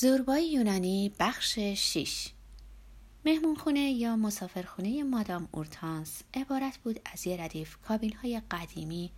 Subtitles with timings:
[0.00, 2.28] زوربای یونانی بخش 6
[3.24, 9.10] مهمونخونه یا مسافرخونه مادام اورتانس عبارت بود از یه ردیف کابین های قدیمی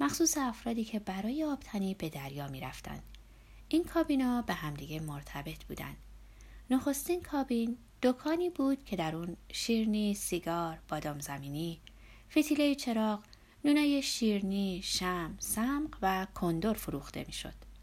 [0.00, 3.02] مخصوص افرادی که برای آبتنی به دریا می رفتن.
[3.68, 5.96] این کابینا به همدیگه مرتبط بودن.
[6.70, 11.80] نخستین کابین دکانی بود که در اون شیرنی، سیگار، بادام زمینی،
[12.30, 13.22] فتیله چراغ،
[13.64, 17.73] نونای شیرنی، شم، سمق و کندور فروخته می شد.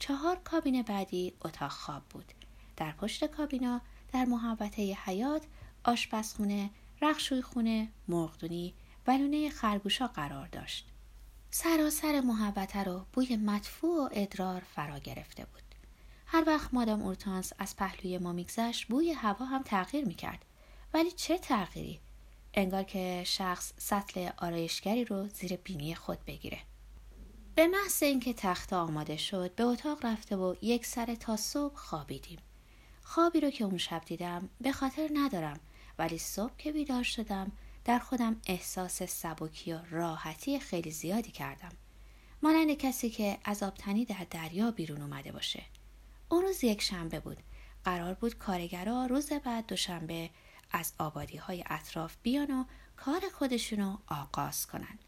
[0.00, 2.32] چهار کابین بعدی اتاق خواب بود.
[2.76, 3.80] در پشت کابینا
[4.12, 5.42] در محوطه حیات
[5.84, 6.70] آشپزخونه،
[7.02, 8.74] رخشوی خونه، مرغدونی
[9.06, 10.86] و لونه خرگوشا قرار داشت.
[11.50, 15.62] سراسر محوطه رو بوی مدفوع و ادرار فرا گرفته بود.
[16.26, 20.44] هر وقت مادام اورتانس از پهلوی ما میگذشت بوی هوا هم تغییر می‌کرد.
[20.94, 22.00] ولی چه تغییری؟
[22.54, 26.58] انگار که شخص سطل آرایشگری رو زیر بینی خود بگیره.
[27.54, 32.38] به محض اینکه تخت آماده شد به اتاق رفته و یک سر تا صبح خوابیدیم.
[33.02, 35.60] خوابی رو که اون شب دیدم به خاطر ندارم
[35.98, 37.52] ولی صبح که بیدار شدم
[37.84, 41.72] در خودم احساس سبکی و راحتی خیلی زیادی کردم.
[42.42, 45.62] مانند کسی که از آبتنی در دریا بیرون اومده باشه.
[46.28, 47.38] اون روز یک شنبه بود.
[47.84, 50.30] قرار بود کارگرا روز بعد دوشنبه
[50.70, 52.64] از آبادی های اطراف بیان و
[52.96, 55.04] کار خودشونو آغاز کنند.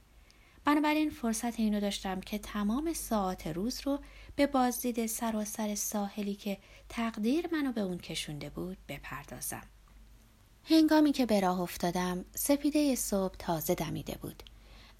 [0.65, 3.99] بنابراین فرصت اینو داشتم که تمام ساعت روز رو
[4.37, 9.63] به بازدید سراسر ساحلی که تقدیر منو به اون کشونده بود بپردازم.
[10.65, 14.43] هنگامی که به راه افتادم سپیده صبح تازه دمیده بود.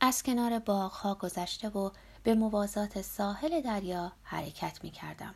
[0.01, 1.91] از کنار باغها گذشته و
[2.23, 5.35] به موازات ساحل دریا حرکت می کردم.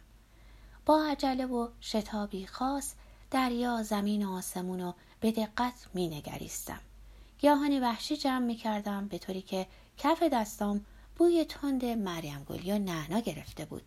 [0.87, 2.95] با عجله و شتابی خاص
[3.31, 6.81] دریا زمین و آسمون رو به دقت می نگریستم.
[7.39, 9.67] گیاهانی وحشی جمع می کردم به طوری که
[9.99, 10.85] کف دستام
[11.17, 13.83] بوی تند مریم گل یا نعنا گرفته بود.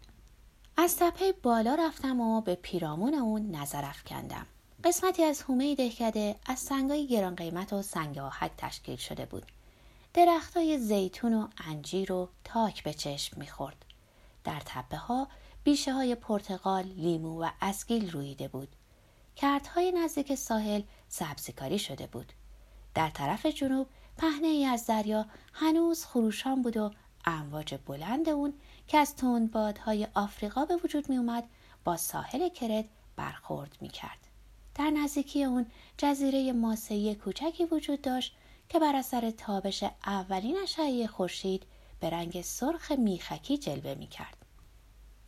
[0.78, 4.46] از تپه بالا رفتم و به پیرامون اون نظر افکندم.
[4.84, 9.46] قسمتی از حومه دهکده از سنگای گران قیمت و سنگ آهک تشکیل شده بود.
[10.14, 13.86] درختای زیتون و انجیر و تاک به چشم می‌خورد.
[14.44, 15.28] در تپه ها
[15.64, 18.76] بیشه های پرتقال، لیمو و اسگیل رویده بود.
[19.36, 22.33] کردهای نزدیک ساحل سبزیکاری شده بود.
[22.95, 23.88] در طرف جنوب
[24.20, 26.92] پهنه ای از دریا هنوز خروشان بود و
[27.26, 28.54] امواج بلند اون
[28.88, 31.44] که از تندبادهای آفریقا به وجود می اومد
[31.84, 32.86] با ساحل کرت
[33.16, 34.18] برخورد می کرد.
[34.76, 35.66] در نزدیکی اون
[35.98, 38.36] جزیره ماسهی کوچکی وجود داشت
[38.70, 41.64] که بر اثر تابش اولین اشعه خورشید
[42.00, 44.38] به رنگ سرخ میخکی جلوه می کرد.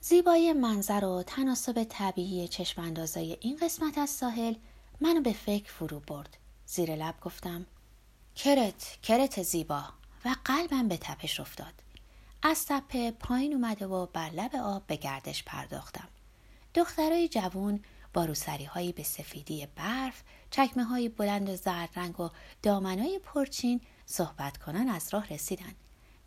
[0.01, 4.53] زیبایی منظر و تناسب طبیعی چشماندازای این قسمت از ساحل
[5.01, 6.37] منو به فکر فرو برد.
[6.65, 7.65] زیر لب گفتم
[8.35, 9.83] کرت کرت زیبا.
[10.25, 11.73] و قلبم به تپش افتاد.
[12.43, 16.07] از تپه پایین اومده و بر لب آب به گردش پرداختم.
[16.75, 17.79] دخترای جوون
[18.13, 22.29] با روسری هایی به سفیدی برف چکمه های بلند و زرد رنگ و
[22.63, 25.75] دامنای پرچین صحبت کنن از راه رسیدن.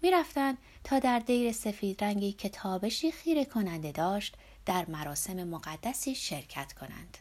[0.02, 4.36] می‌رفتند تا در دیر سفید رنگی که تابشی خیره کننده داشت
[4.66, 7.18] در مراسم مقدسی شرکت کنند.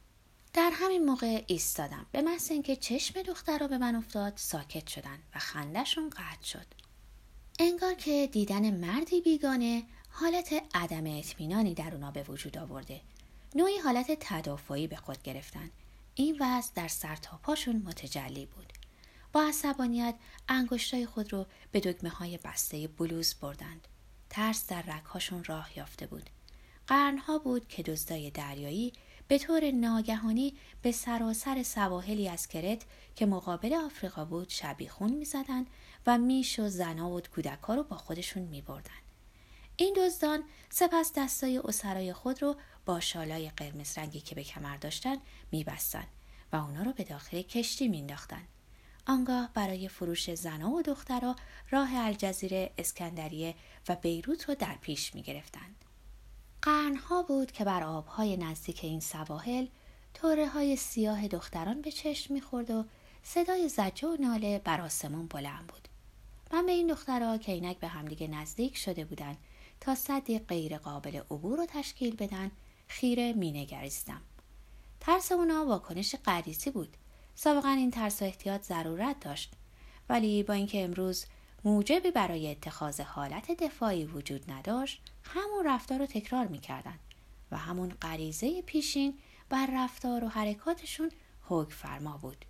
[0.53, 2.05] در همین موقع ایستادم.
[2.11, 6.65] به محض اینکه چشم دخترها به من افتاد ساکت شدن و خندهشون قطع شد.
[7.59, 13.01] انگار که دیدن مردی بیگانه حالت عدم اطمینانی در اونا به وجود آورده.
[13.55, 15.69] نوعی حالت تدافعی به خود گرفتن.
[16.15, 18.73] این وضع در سر تا پاشون متجلی بود.
[19.33, 20.15] با عصبانیت
[20.49, 23.87] انگشتای خود رو به دگمه های بسته بلوز بردند.
[24.29, 26.29] ترس در رگهاشون راه یافته بود.
[26.87, 28.93] قرنها بود که دزدای دریایی
[29.27, 32.85] به طور ناگهانی به سراسر سواحلی از کرت
[33.15, 35.67] که مقابل آفریقا بود شبیخون می‌زدند
[36.07, 38.91] و میش و زنا و کودکا رو با خودشون میبردن.
[39.77, 45.17] این دزدان سپس دستای اسرای خود رو با شالای قرمز رنگی که به کمر داشتن
[45.51, 46.05] میبستن
[46.51, 48.41] و اونا رو به داخل کشتی مینداختن
[49.07, 51.35] آنگاه برای فروش زنا و دخترها
[51.69, 53.55] راه الجزیره اسکندریه
[53.89, 55.82] و بیروت رو در پیش می‌گرفتند
[56.63, 59.67] قرنها بود که بر آبهای نزدیک این سواحل
[60.13, 62.85] توره های سیاه دختران به چشم می‌خورد و
[63.23, 65.87] صدای زجه و ناله بر آسمان بلند بود.
[66.53, 69.37] من به این دخترها که اینک به همدیگه نزدیک شده بودند
[69.81, 72.51] تا صدی غیر قابل عبور رو تشکیل بدن
[72.87, 74.21] خیره مینگریستم.
[74.99, 76.97] ترس اونا واکنش غریزی بود.
[77.35, 79.51] سابقا این ترس و احتیاط ضرورت داشت.
[80.09, 81.25] ولی با اینکه امروز
[81.65, 86.99] موجبی برای اتخاذ حالت دفاعی وجود نداشت همون رفتار رو تکرار می‌کردن
[87.51, 89.13] و همون غریزه پیشین
[89.49, 91.11] بر رفتار و حرکاتشون
[91.41, 92.45] حکم فرما بود.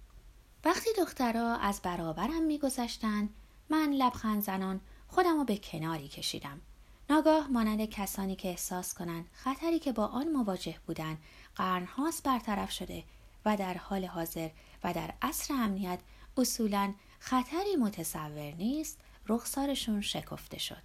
[0.65, 3.29] وقتی دخترها از برابرم میگذشتند
[3.69, 6.61] من لبخند زنان خودم رو به کناری کشیدم.
[7.09, 11.17] ناگاه مانند کسانی که احساس کنند خطری که با آن مواجه بودند
[11.55, 13.03] قرنهاست برطرف شده
[13.45, 14.49] و در حال حاضر
[14.83, 15.99] و در عصر امنیت
[16.37, 16.93] اصولا
[17.25, 20.81] خطری متصور نیست رخسارشون شکفته شد.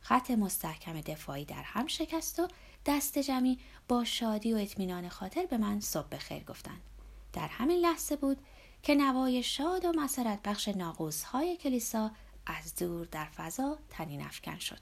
[0.00, 2.48] خط مستحکم دفاعی در هم شکست و
[2.86, 3.58] دست جمعی
[3.88, 6.80] با شادی و اطمینان خاطر به من صبح خیر گفتند
[7.32, 8.38] در همین لحظه بود
[8.82, 12.10] که نوای شاد و مسرت بخش ناقوس های کلیسا
[12.46, 14.80] از دور در فضا تنین افکن شد.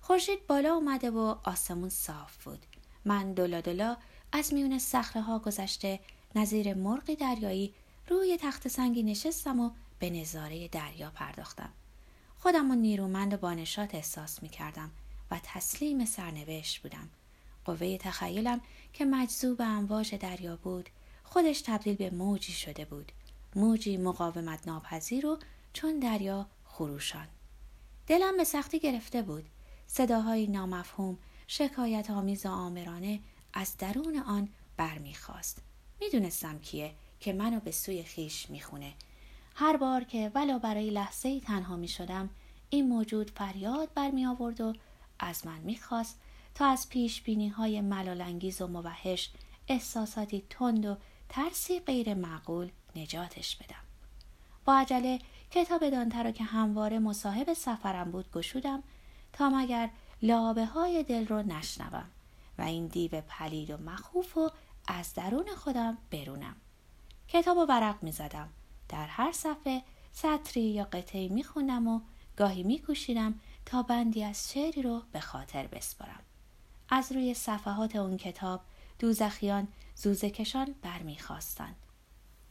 [0.00, 2.66] خورشید بالا اومده و آسمون صاف بود.
[3.04, 3.96] من دلا دلا
[4.32, 6.00] از میون صخره ها گذشته
[6.34, 7.74] نظیر مرغی دریایی
[8.08, 9.70] روی تخت سنگی نشستم و
[10.02, 11.72] به نظاره دریا پرداختم.
[12.38, 14.90] خودم و نیرومند و بانشات احساس می کردم
[15.30, 17.08] و تسلیم سرنوشت بودم.
[17.64, 18.60] قوه تخیلم
[18.92, 20.90] که مجذوب امواج دریا بود
[21.24, 23.12] خودش تبدیل به موجی شده بود.
[23.56, 25.38] موجی مقاومت ناپذیر و
[25.72, 27.28] چون دریا خروشان.
[28.06, 29.44] دلم به سختی گرفته بود.
[29.86, 33.20] صداهای نامفهوم شکایت آمیز و آمرانه
[33.52, 35.62] از درون آن برمیخواست
[36.00, 38.92] می‌دونستم کیه که منو به سوی خیش می‌خونه.
[39.54, 42.30] هر بار که ولا برای لحظه ای تنها می شدم
[42.70, 44.72] این موجود فریاد برمی آورد و
[45.18, 46.20] از من می‌خواست
[46.54, 49.30] تا از پیش بینی های ملالانگیز و موحش
[49.68, 50.96] احساساتی تند و
[51.28, 53.82] ترسی غیر معقول نجاتش بدم
[54.64, 55.18] با عجله
[55.50, 58.82] کتاب دانتر را که همواره مصاحب سفرم بود گشودم
[59.32, 59.90] تا مگر
[60.22, 62.04] لابه های دل رو نشنوم
[62.58, 64.50] و این دیو پلید و مخوف و
[64.88, 66.56] از درون خودم برونم
[67.28, 68.48] کتاب و ورق می زدم.
[68.92, 72.00] در هر صفحه سطری یا قطعی می خوندم و
[72.36, 76.20] گاهی می کوشیدم تا بندی از شعری رو به خاطر بسپارم.
[76.88, 78.60] از روی صفحات اون کتاب
[78.98, 81.76] دوزخیان زوزکشان برمیخواستند.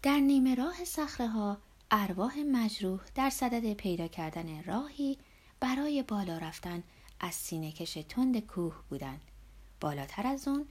[0.03, 1.57] در نیمه راه صخره ها
[1.91, 5.17] ارواح مجروح در صدد پیدا کردن راهی
[5.59, 6.83] برای بالا رفتن
[7.19, 9.21] از سینه کش تند کوه بودند.
[9.81, 10.65] بالاتر از اون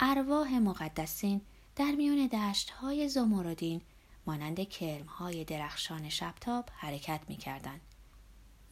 [0.00, 1.40] ارواح مقدسین
[1.76, 3.80] در میون دشت های زمردین
[4.26, 7.80] مانند کرم های درخشان شبتاب حرکت می کردن.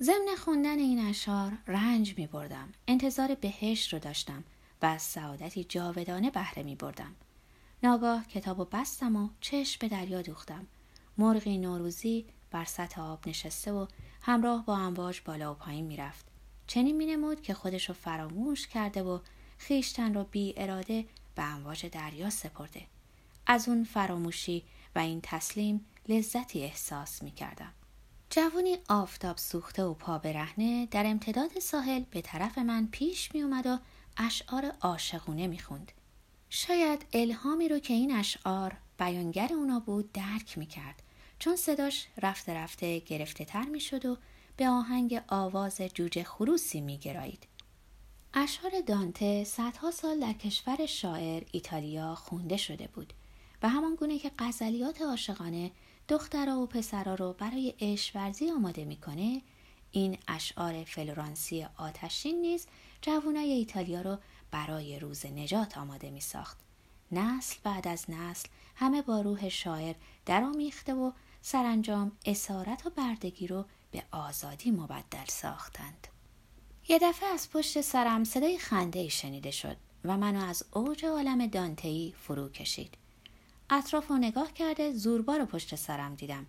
[0.00, 2.72] ضمن خوندن این اشعار رنج می بردم.
[2.88, 4.44] انتظار بهشت رو داشتم
[4.82, 7.14] و از سعادتی جاودانه بهره می بردم.
[7.82, 10.66] ناگاه کتاب و بستم و چشم به دریا دوختم.
[11.18, 13.86] مرغی نوروزی بر سطح آب نشسته و
[14.22, 16.26] همراه با امواج بالا و پایین می‌رفت.
[16.66, 19.18] چنین مینمود که خودش رو فراموش کرده و
[19.58, 21.04] خیشتن را بی اراده
[21.34, 22.86] به امواج دریا سپرده.
[23.46, 24.64] از اون فراموشی
[24.94, 27.72] و این تسلیم لذتی احساس می کردم.
[28.30, 33.66] جوانی آفتاب سوخته و پا برهنه در امتداد ساحل به طرف من پیش می اومد
[33.66, 33.78] و
[34.16, 35.92] اشعار عاشقونه می خوند.
[36.50, 41.02] شاید الهامی رو که این اشعار بیانگر اونا بود درک می کرد
[41.38, 44.16] چون صداش رفته رفته گرفته تر می شد و
[44.56, 47.46] به آهنگ آواز جوجه خروسی می گرایید.
[48.34, 53.12] اشعار دانته صدها سال در کشور شاعر ایتالیا خونده شده بود
[53.62, 55.70] و همان گونه که غزلیات عاشقانه
[56.08, 59.42] دخترها و پسرا رو برای عشق آماده می‌کنه
[59.90, 62.66] این اشعار فلورانسی آتشین نیز
[63.02, 64.18] جوانای ایتالیا رو
[64.50, 66.58] برای روز نجات آماده می ساخت.
[67.12, 69.94] نسل بعد از نسل همه با روح شاعر
[70.26, 71.12] درآمیخته و
[71.42, 76.06] سرانجام اسارت و بردگی رو به آزادی مبدل ساختند.
[76.88, 81.46] یه دفعه از پشت سرم صدای خنده ای شنیده شد و منو از اوج عالم
[81.46, 83.01] دانتهی فرو کشید.
[83.74, 86.46] اطراف رو نگاه کرده زوربا رو پشت سرم دیدم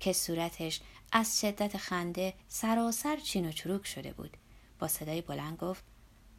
[0.00, 0.80] که صورتش
[1.12, 4.36] از شدت خنده سراسر چین و چروک شده بود.
[4.78, 5.84] با صدای بلند گفت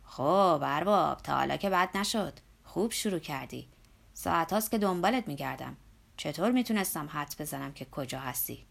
[0.04, 2.34] خب ارباب تا حالا که بد نشد.
[2.64, 3.68] خوب شروع کردی.
[4.14, 5.78] ساعت هاست که دنبالت میگردم.
[6.18, 8.66] چطور می‌تونستم حد بزنم که کجا هستی؟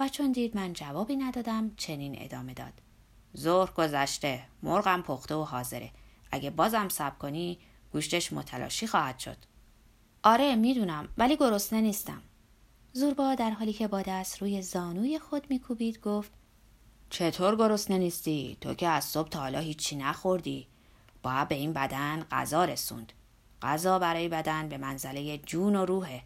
[0.00, 2.82] و چون دید من جوابی ندادم چنین ادامه داد.
[3.36, 5.90] ظهر گذشته مرغم پخته و حاضره
[6.30, 7.58] اگه بازم سب کنی
[7.92, 9.36] گوشتش متلاشی خواهد شد
[10.26, 12.22] آره می‌دونم ولی گرسنه نیستم.
[12.92, 16.30] زوربا در حالی که با دست روی زانوی خود میکوبید گفت
[17.10, 20.66] چطور گرسنه نیستی؟ تو که از صبح تا حالا هیچی نخوردی.
[21.22, 23.12] باید به این بدن غذا رسوند.
[23.62, 26.22] غذا برای بدن به منزله جون و روحه.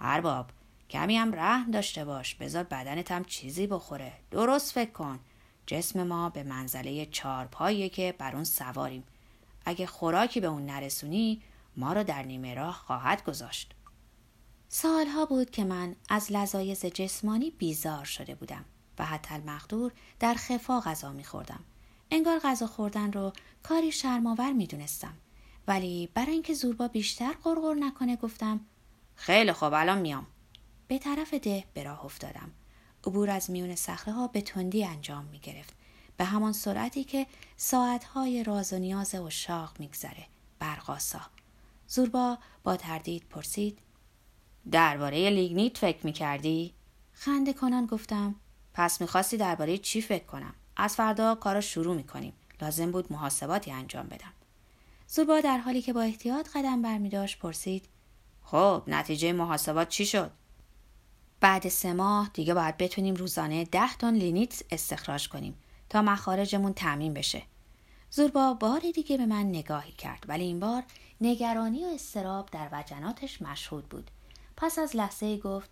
[0.00, 0.46] ارباب
[0.90, 2.34] کمی هم رحم داشته باش.
[2.34, 4.12] بذار بدنت هم چیزی بخوره.
[4.30, 5.18] درست فکر کن.
[5.66, 9.04] جسم ما به منزله چارپاییه که بر اون سواریم.
[9.64, 11.42] اگه خوراکی به اون نرسونی
[11.76, 13.74] ما رو در نیمه راه خواهد گذاشت.
[14.68, 18.64] سالها بود که من از لذایز جسمانی بیزار شده بودم
[18.98, 21.60] و حتی المقدور در خفا غذا میخوردم.
[22.10, 25.14] انگار غذا خوردن رو کاری شرماور می‌دونستم.
[25.68, 28.60] ولی برای اینکه زوربا بیشتر قرقر نکنه گفتم
[29.14, 30.26] خیلی خوب الان میام.
[30.88, 32.50] به طرف ده به راه افتادم.
[33.06, 35.74] عبور از میون صخره ها به تندی انجام می گرفت.
[36.16, 37.26] به همان سرعتی که
[37.56, 40.26] ساعتهای راز و نیاز و شاق میگذره.
[40.58, 41.20] برقاسا
[41.92, 43.78] زوربا با تردید پرسید.
[44.70, 46.74] درباره لیگنیت فکر می‌کردی؟
[47.12, 48.34] خنده کنان گفتم.
[48.74, 52.32] پس می‌خواستی درباره چی فکر کنم؟ از فردا کارا شروع می‌کنیم.
[52.62, 54.32] لازم بود محاسباتی انجام بدم.
[55.06, 57.84] زوربا در حالی که با احتیاط قدم برمیداشت پرسید.
[58.42, 60.30] خب نتیجه محاسبات چی شد؟
[61.40, 65.58] بعد سه ماه دیگه باید بتونیم روزانه ده تن لینیت استخراج کنیم
[65.88, 67.42] تا مخارجمون تعمین بشه.
[68.10, 70.82] زوربا بار دیگه به من نگاهی کرد ولی این بار
[71.22, 74.10] نگرانی و استراب در وجناتش مشهود بود.
[74.56, 75.70] پس از لحظه گفت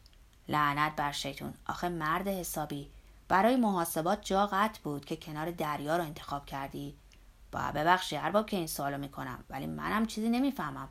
[0.49, 2.91] لعنت بر شیطون آخه مرد حسابی.
[3.29, 6.95] برای محاسبات جا قطع بود که کنار دریا رو انتخاب کردی.
[7.53, 10.89] با ببخشی ارباب که این سوالو می‌کنم ولی منم چیزی نمی‌فهمم.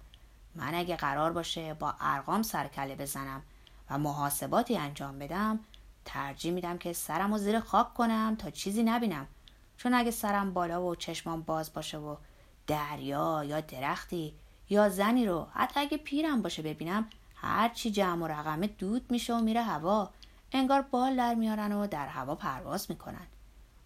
[0.56, 3.42] من اگه قرار باشه با ارقام سرکله بزنم
[3.90, 5.60] و محاسباتی انجام بدم
[6.06, 9.28] ترجیح میدم که سرم رو زیر خاک کنم تا چیزی نبینم.
[9.78, 12.16] چون اگه سرم بالا و چشمام باز باشه و
[12.68, 14.34] دریا یا درختی
[14.70, 15.48] یا زنی رو.
[15.54, 20.10] حتی اگه پیرم باشه ببینم هرچی جمع و رقمه دود میشه و میره هوا.
[20.52, 23.28] انگار بال در میارن و در هوا پرواز می‌کنن.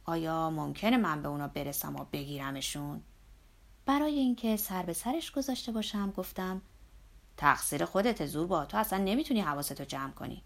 [0.06, 3.02] آیا ممکنه من به اونا برسم و بگیرمشون؟
[3.86, 6.62] برای اینکه سر به سرش گذاشته باشم گفتم
[7.38, 10.44] تقصیر خودت زور با تو اصلا نمی‌تونی حواستو جمع کنی.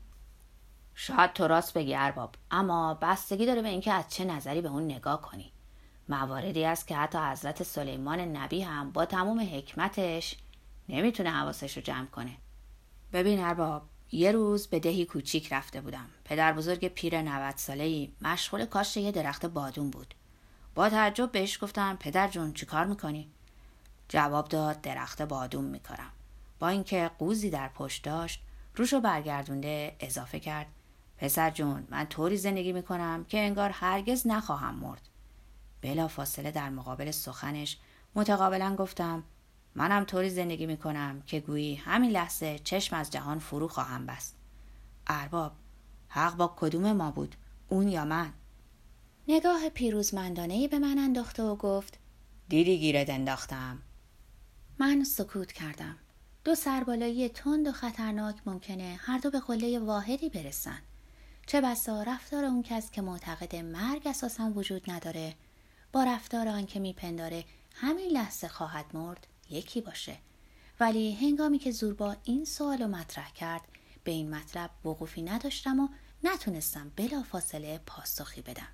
[0.95, 4.83] شاید تو راست بگی ارباب اما بستگی داره به اینکه از چه نظری به اون
[4.83, 5.51] نگاه کنی.
[6.09, 10.35] مواردی است که حتی حضرت سلیمان نبی هم با تمام حکمتش
[10.89, 12.37] نمی‌تونه حواسش رو جمع کنه.
[13.13, 16.09] ببین ارباب یه روز به دهی کوچیک رفته بودم.
[16.25, 20.13] پدر بزرگ پیر 90 ساله ای مشغول کاشت یه درخت بادون بود.
[20.75, 23.29] با تعجب بهش گفتم پدر جون چیکار می‌کنی؟
[24.09, 26.11] جواب داد درخت بادون میکارم.
[26.59, 28.41] با اینکه قوزی در پشت داشت
[28.75, 30.67] روشو برگردونده اضافه کرد.
[31.17, 35.01] پسر جون من طوری زندگی می‌کنم که انگار هرگز نخواهم مرد.
[35.81, 37.77] بلا فاصله در مقابل سخنش
[38.15, 39.23] متقابلا گفتم
[39.75, 44.35] منم طوری زندگی می‌کنم که گویی همین لحظه چشم از جهان فرو خواهم بست.
[45.07, 45.51] ارباب
[46.07, 47.35] حق با کدوم ما بود
[47.69, 48.33] اون یا من؟
[49.27, 51.99] نگاه پیروزمندانه به من انداخته و گفت
[52.49, 53.81] دیدی گیرت انداختم.
[54.79, 55.95] من سکوت کردم.
[56.43, 60.79] دو سربالایی تند و خطرناک ممکنه هر دو به قله واحدی برسن.
[61.47, 65.35] چه بسا رفتار اون کس که معتقد مرگ اساسا وجود نداره
[66.03, 70.17] رفتار آن که میپنداره همین لحظه خواهد مرد یکی باشه.
[70.79, 73.61] ولی هنگامی که زوربا این سوال رو مطرح کرد
[74.03, 75.87] به این مطلب وقوفی نداشتم و
[76.23, 78.67] نتونستم بلا فاصله پاسخی بدم.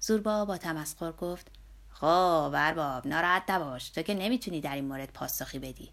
[0.00, 1.46] زوربا با تمسخر گفت
[1.90, 5.90] خب ارباب ناراحت نباش تو که نمی‌تونی در این مورد پاسخی بدی.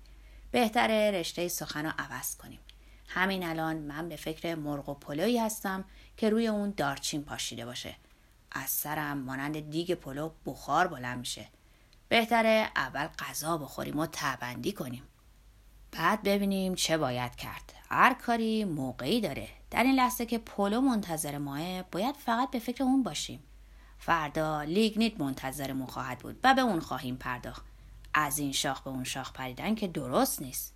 [0.51, 2.59] بهتره رشته سخن رو عوض کنیم.
[3.07, 5.85] همین الان من به فکر مرغ و پلویی هستم
[6.17, 7.95] که روی اون دارچین پاشیده باشه.
[8.55, 11.47] از سرم مانند دیگ پلو بخار بلند میشه.
[12.09, 15.03] بهتره اول غذا بخوریم و ته‌بندی کنیم.
[15.91, 17.73] بعد ببینیم چه باید کرد.
[17.89, 19.47] هر کاری موقعی داره.
[19.71, 23.43] در این لحظه که پلو منتظر ماست باید فقط به فکر اون باشیم.
[23.97, 27.65] فردا لیگنیت منتظرمون خواهد بود و به اون خواهیم پرداخت.
[28.13, 30.73] از این شاخ به اون شاخ پریدن که درست نیست.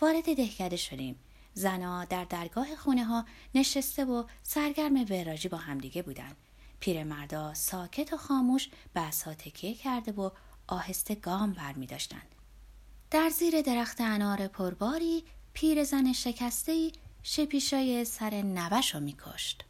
[0.00, 1.18] وارد دهکده شدیم.
[1.54, 6.36] زنا در درگاه خونه ها نشسته و سرگرم وراجی با همدیگه بودن.
[6.80, 10.30] پیرمردا ساکت و خاموش به تکیه کرده و
[10.66, 12.34] آهسته گام بر می داشتند.
[13.10, 16.92] در زیر درخت انار پرباری پیرزن شکسته
[17.22, 19.64] شپیشای سر نوش رو می کشت.